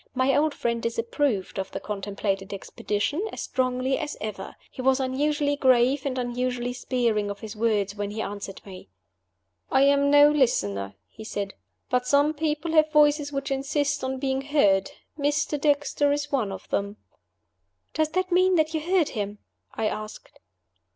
[0.15, 4.55] My old friend disapproved of the contemplated expedition as strongly as ever.
[4.71, 8.89] He was unusually grave and unusually sparing of his words when he answered me.
[9.69, 11.53] "I am no listener," he said.
[11.91, 14.89] "But some people have voices which insist on being heard.
[15.19, 15.61] Mr.
[15.61, 16.97] Dexter is one of them."
[17.93, 19.37] "Does that mean that you heard him?"
[19.75, 20.39] I asked.